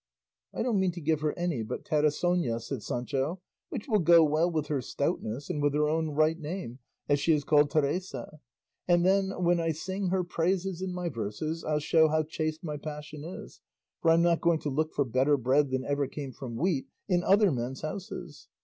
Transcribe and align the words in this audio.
"I 0.51 0.63
don't 0.63 0.79
mean 0.79 0.91
to 0.93 0.99
give 0.99 1.21
her 1.21 1.37
any 1.37 1.61
but 1.61 1.85
Teresona," 1.85 2.59
said 2.59 2.81
Sancho, 2.81 3.39
"which 3.69 3.87
will 3.87 3.99
go 3.99 4.23
well 4.23 4.49
with 4.49 4.65
her 4.65 4.81
stoutness 4.81 5.47
and 5.47 5.61
with 5.61 5.75
her 5.75 5.87
own 5.87 6.09
right 6.09 6.39
name, 6.39 6.79
as 7.07 7.19
she 7.19 7.33
is 7.33 7.43
called 7.43 7.69
Teresa; 7.69 8.39
and 8.87 9.05
then 9.05 9.29
when 9.43 9.59
I 9.59 9.73
sing 9.73 10.07
her 10.07 10.23
praises 10.23 10.81
in 10.81 10.91
my 10.91 11.09
verses 11.09 11.63
I'll 11.63 11.77
show 11.77 12.07
how 12.07 12.23
chaste 12.23 12.63
my 12.63 12.77
passion 12.77 13.23
is, 13.23 13.61
for 14.01 14.09
I'm 14.09 14.23
not 14.23 14.41
going 14.41 14.57
to 14.61 14.69
look 14.71 14.91
'for 14.91 15.05
better 15.05 15.37
bread 15.37 15.69
than 15.69 15.85
ever 15.85 16.07
came 16.07 16.31
from 16.31 16.55
wheat' 16.55 16.87
in 17.07 17.23
other 17.23 17.51
men's 17.51 17.81
houses. 17.81 18.47